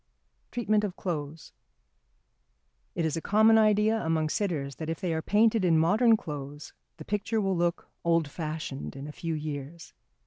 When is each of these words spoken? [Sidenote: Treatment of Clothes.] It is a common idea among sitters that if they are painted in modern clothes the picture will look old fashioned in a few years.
[Sidenote: 0.45 0.51
Treatment 0.51 0.83
of 0.83 0.95
Clothes.] 0.95 1.53
It 2.95 3.05
is 3.05 3.15
a 3.15 3.21
common 3.21 3.59
idea 3.59 4.03
among 4.03 4.29
sitters 4.29 4.77
that 4.77 4.89
if 4.89 4.99
they 4.99 5.13
are 5.13 5.21
painted 5.21 5.63
in 5.63 5.77
modern 5.77 6.17
clothes 6.17 6.73
the 6.97 7.05
picture 7.05 7.39
will 7.39 7.55
look 7.55 7.87
old 8.03 8.27
fashioned 8.27 8.95
in 8.95 9.05
a 9.07 9.11
few 9.11 9.35
years. 9.35 9.93